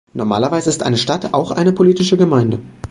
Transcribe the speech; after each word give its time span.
Normalerweise 0.15 0.67
ist 0.67 0.81
eine 0.81 0.97
Stadt 0.97 1.31
auch 1.35 1.51
eine 1.51 1.73
politische 1.73 2.17
Gemeinde. 2.17 2.57